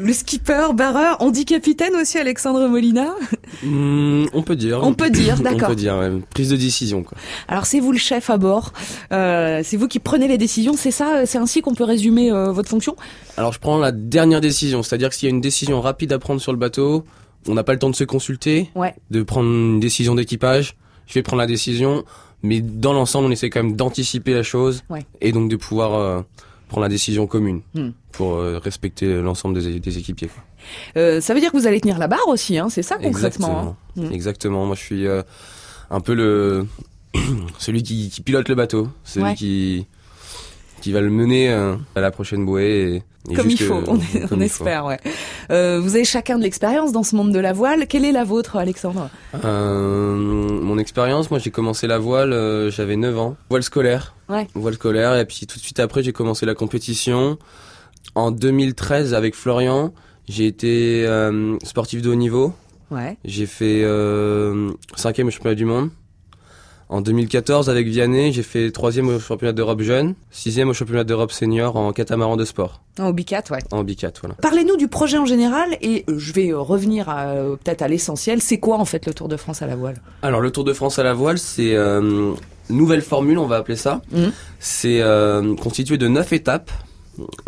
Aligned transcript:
Le 0.00 0.14
skipper, 0.14 0.68
barreur, 0.74 1.18
on 1.20 1.30
dit 1.30 1.44
capitaine 1.44 1.94
aussi 2.00 2.16
Alexandre 2.16 2.66
Molina 2.66 3.08
Hmm, 3.62 4.24
On 4.32 4.40
peut 4.42 4.56
dire. 4.56 4.80
On 4.82 4.94
peut 4.94 5.10
dire, 5.10 5.36
On 5.40 5.42
d'accord. 5.42 5.68
peut 5.68 5.74
dire, 5.76 5.98
ouais. 5.98 6.10
prise 6.30 6.48
de 6.48 6.56
décision 6.56 7.02
quoi. 7.02 7.18
Alors 7.46 7.66
c'est 7.66 7.78
vous 7.78 7.92
le 7.92 7.98
chef 7.98 8.30
à 8.30 8.38
bord, 8.38 8.72
euh, 9.12 9.60
c'est 9.62 9.76
vous 9.76 9.88
qui 9.88 9.98
prenez 9.98 10.28
les 10.28 10.38
décisions, 10.38 10.72
c'est 10.78 10.90
ça, 10.92 11.26
c'est 11.26 11.36
ainsi 11.36 11.60
qu'on 11.60 11.74
peut 11.74 11.84
résumer 11.84 12.32
euh, 12.32 12.52
votre 12.52 12.70
fonction? 12.70 12.96
Alors 13.36 13.52
je 13.52 13.58
prends 13.58 13.76
la 13.76 13.92
dernière 13.92 14.40
décision, 14.40 14.82
c'est-à-dire 14.82 15.10
que 15.10 15.14
s'il 15.14 15.28
y 15.28 15.30
a 15.30 15.34
une 15.34 15.42
décision 15.42 15.78
rapide 15.82 16.10
à 16.14 16.18
prendre 16.18 16.40
sur 16.40 16.52
le 16.52 16.58
bateau, 16.58 17.04
on 17.46 17.52
n'a 17.52 17.62
pas 17.62 17.74
le 17.74 17.78
temps 17.78 17.90
de 17.90 17.94
se 17.94 18.04
consulter, 18.04 18.70
Ouais. 18.74 18.94
de 19.10 19.22
prendre 19.22 19.46
une 19.50 19.78
décision 19.78 20.14
d'équipage, 20.14 20.74
je 21.06 21.12
vais 21.12 21.22
prendre 21.22 21.42
la 21.42 21.46
décision, 21.46 22.02
mais 22.42 22.62
dans 22.62 22.94
l'ensemble 22.94 23.26
on 23.26 23.30
essaie 23.30 23.50
quand 23.50 23.62
même 23.62 23.76
d'anticiper 23.76 24.32
la 24.32 24.42
chose 24.42 24.84
Ouais. 24.88 25.04
et 25.20 25.32
donc 25.32 25.50
de 25.50 25.56
pouvoir 25.56 25.92
euh, 25.92 26.22
la 26.80 26.88
décision 26.88 27.26
commune 27.26 27.60
Hmm. 27.74 27.90
pour 28.12 28.34
euh, 28.34 28.58
respecter 28.62 29.20
l'ensemble 29.20 29.60
des, 29.60 29.80
des 29.80 29.98
équipiers. 29.98 30.28
quoi. 30.28 30.42
Euh, 30.96 31.20
Ça 31.20 31.34
veut 31.34 31.40
dire 31.40 31.52
que 31.52 31.56
vous 31.56 31.66
allez 31.66 31.80
tenir 31.80 31.98
la 31.98 32.08
barre 32.08 32.28
aussi, 32.28 32.58
hein, 32.58 32.68
c'est 32.68 32.82
ça 32.82 32.96
concrètement 32.96 33.18
Exactement. 33.48 33.60
hein 33.60 33.76
Mm. 34.08 34.12
Exactement. 34.12 34.66
Moi, 34.66 34.74
je 34.76 34.80
suis 34.80 35.06
euh, 35.06 35.22
un 35.90 36.00
peu 36.00 36.14
le 36.14 36.66
celui 37.58 37.82
qui, 37.82 38.08
qui 38.10 38.22
pilote 38.22 38.48
le 38.48 38.54
bateau, 38.54 38.88
celui 39.04 39.24
Ouais. 39.26 39.34
qui 39.34 39.86
qui 40.82 40.92
va 40.92 41.00
le 41.00 41.08
mener 41.10 41.50
euh, 41.50 41.74
à 41.96 42.00
la 42.00 42.10
prochaine 42.10 42.44
bouée. 42.44 43.02
Et, 43.28 43.32
et 43.32 43.34
Comme 43.34 43.48
il 43.48 43.58
faut, 43.58 43.74
on, 43.74 43.82
comme 43.84 44.00
on 44.24 44.26
faut. 44.26 44.40
espère, 44.40 44.84
ouais. 44.84 44.98
Euh, 45.50 45.80
vous 45.80 45.94
avez 45.94 46.04
chacun 46.04 46.36
de 46.38 46.42
l'expérience 46.42 46.92
dans 46.92 47.04
ce 47.04 47.14
monde 47.16 47.32
de 47.32 47.38
la 47.38 47.52
voile. 47.52 47.86
Quelle 47.86 48.04
est 48.04 48.12
la 48.12 48.24
vôtre, 48.24 48.56
Alexandre? 48.56 49.08
Euh, 49.44 50.16
mon 50.16 50.76
expérience, 50.78 51.30
moi, 51.30 51.38
j'ai 51.38 51.50
commencé 51.50 51.86
la 51.86 51.98
voile, 51.98 52.32
euh, 52.32 52.70
j'avais 52.70 52.96
9 52.96 53.18
ans, 53.18 53.36
voile 53.48 53.62
scolaire. 53.62 54.14
Ouais. 54.28 54.46
Voile 54.54 54.74
scolaire, 54.74 55.16
et 55.16 55.24
puis 55.24 55.46
tout 55.46 55.56
de 55.58 55.62
suite 55.62 55.78
après, 55.80 56.02
j'ai 56.02 56.12
commencé 56.12 56.46
la 56.46 56.54
compétition. 56.54 57.38
En 58.14 58.30
2013, 58.32 59.14
avec 59.14 59.34
Florian, 59.34 59.92
j'ai 60.28 60.46
été 60.46 61.04
euh, 61.06 61.56
sportif 61.64 62.02
de 62.02 62.10
haut 62.10 62.14
niveau. 62.16 62.52
Ouais. 62.90 63.16
J'ai 63.24 63.46
fait 63.46 63.82
euh, 63.84 64.70
cinquième 64.96 65.28
au 65.28 65.30
championnat 65.30 65.54
du 65.54 65.64
monde. 65.64 65.90
En 66.92 67.00
2014, 67.00 67.70
avec 67.70 67.86
Vianney, 67.86 68.32
j'ai 68.34 68.42
fait 68.42 68.70
troisième 68.70 69.08
au 69.08 69.18
championnat 69.18 69.54
d'Europe 69.54 69.80
jeune, 69.80 70.14
sixième 70.30 70.68
au 70.68 70.74
championnat 70.74 71.04
d'Europe 71.04 71.32
senior 71.32 71.74
en 71.76 71.90
catamaran 71.94 72.36
de 72.36 72.44
sport, 72.44 72.82
Au 73.00 73.14
Bicat, 73.14 73.44
ouais. 73.50 73.60
en 73.70 73.82
bicat, 73.82 74.12
voilà. 74.20 74.34
Parlez-nous 74.42 74.76
du 74.76 74.88
projet 74.88 75.16
en 75.16 75.24
général 75.24 75.70
et 75.80 76.04
euh, 76.10 76.18
je 76.18 76.34
vais 76.34 76.50
euh, 76.50 76.58
revenir 76.58 77.08
à, 77.08 77.28
euh, 77.28 77.56
peut-être 77.56 77.80
à 77.80 77.88
l'essentiel. 77.88 78.42
C'est 78.42 78.58
quoi 78.58 78.76
en 78.76 78.84
fait 78.84 79.06
le 79.06 79.14
Tour 79.14 79.28
de 79.28 79.38
France 79.38 79.62
à 79.62 79.66
la 79.66 79.74
voile? 79.74 80.02
Alors 80.20 80.42
le 80.42 80.50
Tour 80.50 80.64
de 80.64 80.74
France 80.74 80.98
à 80.98 81.02
la 81.02 81.14
voile, 81.14 81.38
c'est 81.38 81.74
euh, 81.74 82.34
nouvelle 82.68 83.00
formule, 83.00 83.38
on 83.38 83.46
va 83.46 83.56
appeler 83.56 83.76
ça. 83.76 84.02
Mhm. 84.12 84.30
C'est 84.60 85.00
euh, 85.00 85.54
constitué 85.56 85.96
de 85.96 86.08
neuf 86.08 86.30
étapes. 86.34 86.70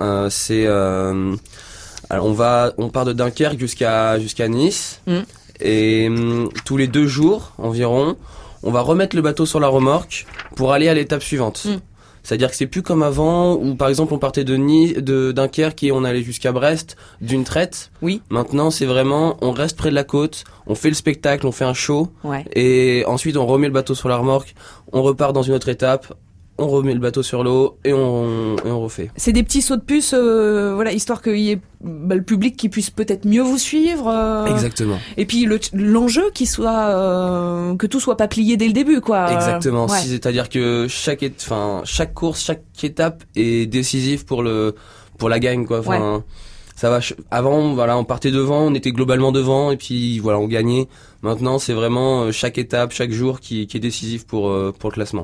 Euh, 0.00 0.30
c'est 0.30 0.66
alors 0.66 2.26
on 2.26 2.32
va, 2.32 2.72
on 2.78 2.88
part 2.88 3.04
de 3.04 3.12
Dunkerque 3.12 3.58
jusqu'à 3.60 4.18
jusqu'à 4.18 4.48
Nice 4.48 5.00
Mhm. 5.06 5.22
et 5.60 6.06
hum, 6.08 6.48
tous 6.64 6.78
les 6.78 6.86
deux 6.88 7.06
jours 7.06 7.52
environ, 7.58 8.16
on 8.64 8.70
va 8.72 8.80
remettre 8.80 9.14
le 9.14 9.22
bateau 9.22 9.46
sur 9.46 9.60
la 9.60 9.68
remorque 9.68 10.26
pour 10.56 10.72
aller 10.72 10.88
à 10.88 10.94
l'étape 10.94 11.22
suivante. 11.22 11.64
Mhm. 11.66 11.80
C'est-à-dire 12.22 12.48
que 12.48 12.56
c'est 12.56 12.66
plus 12.66 12.80
comme 12.80 13.02
avant 13.02 13.52
où 13.54 13.74
par 13.74 13.88
exemple 13.90 14.14
on 14.14 14.18
partait 14.18 14.44
de 14.44 14.56
Nice, 14.56 14.94
de 14.96 15.30
Dunkerque 15.32 15.82
et 15.82 15.92
on 15.92 16.04
allait 16.04 16.22
jusqu'à 16.22 16.52
Brest 16.52 16.96
d'une 17.20 17.44
traite. 17.44 17.90
Oui. 18.00 18.22
Maintenant 18.30 18.70
c'est 18.70 18.86
vraiment 18.86 19.36
on 19.42 19.52
reste 19.52 19.76
près 19.76 19.90
de 19.90 19.94
la 19.94 20.04
côte, 20.04 20.44
on 20.66 20.74
fait 20.74 20.88
le 20.88 20.94
spectacle, 20.94 21.46
on 21.46 21.52
fait 21.52 21.66
un 21.66 21.74
show 21.74 22.08
Ouais. 22.24 22.46
et 22.54 23.04
ensuite 23.06 23.36
on 23.36 23.44
remet 23.46 23.66
le 23.66 23.74
bateau 23.74 23.94
sur 23.94 24.08
la 24.08 24.16
remorque, 24.16 24.54
on 24.92 25.02
repart 25.02 25.34
dans 25.34 25.42
une 25.42 25.52
autre 25.52 25.68
étape, 25.68 26.14
on 26.58 26.68
remet 26.68 26.94
le 26.94 27.00
bateau 27.00 27.22
sur 27.24 27.42
l'eau 27.42 27.78
et 27.84 27.92
on, 27.92 28.54
et 28.64 28.70
on 28.70 28.80
refait. 28.80 29.10
C'est 29.16 29.32
des 29.32 29.42
petits 29.42 29.60
sauts 29.62 29.76
de 29.76 29.82
puce, 29.82 30.14
euh, 30.16 30.72
voilà, 30.74 30.92
histoire 30.92 31.20
qu'il 31.20 31.38
y 31.38 31.50
ait 31.50 31.58
bah, 31.82 32.14
le 32.14 32.22
public 32.22 32.56
qui 32.56 32.68
puisse 32.68 32.90
peut-être 32.90 33.24
mieux 33.26 33.42
vous 33.42 33.58
suivre. 33.58 34.08
euh, 34.08 34.46
Exactement. 34.46 34.98
Et 35.16 35.26
puis 35.26 35.46
le- 35.46 35.58
l'enjeu 35.72 36.30
qui 36.32 36.46
soit 36.46 36.70
euh, 36.90 37.74
que 37.76 37.86
tout 37.86 38.00
soit 38.00 38.16
pas 38.16 38.28
plié 38.28 38.56
dès 38.56 38.66
le 38.68 38.72
début, 38.72 39.00
quoi. 39.00 39.32
Exactement. 39.32 39.86
ouais. 39.86 39.98
Si- 39.98 40.08
C'est-à-dire 40.08 40.48
que 40.48 40.86
chaque, 40.88 41.24
enfin, 41.40 41.82
chaque 41.84 42.14
course, 42.14 42.42
chaque 42.44 42.62
étape 42.82 43.24
est 43.36 43.66
décisive 43.66 44.24
pour 44.24 44.42
le, 44.42 44.74
pour 45.18 45.28
la 45.28 45.38
gagne, 45.40 45.66
quoi. 45.66 45.80
Enfin, 45.80 46.22
ça 46.76 46.90
va. 46.90 47.00
Avant, 47.30 47.74
voilà, 47.74 47.96
on 47.98 48.04
partait 48.04 48.30
devant, 48.32 48.62
on 48.62 48.74
était 48.74 48.90
globalement 48.92 49.30
devant 49.32 49.70
et 49.70 49.76
puis 49.76 50.18
voilà, 50.18 50.38
on 50.38 50.46
gagnait. 50.48 50.88
Maintenant, 51.22 51.58
c'est 51.58 51.72
vraiment 51.72 52.30
chaque 52.32 52.58
étape, 52.58 52.92
chaque 52.92 53.12
jour 53.12 53.40
qui, 53.40 53.66
qui 53.66 53.76
est 53.78 53.80
décisif 53.80 54.26
pour, 54.26 54.52
pour 54.78 54.90
le 54.90 54.94
classement. 54.94 55.22